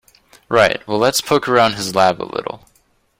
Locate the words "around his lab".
1.47-2.19